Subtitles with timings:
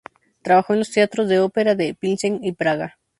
[0.41, 2.97] Trabajó en los teatros de ópera de Plzeň y Praga.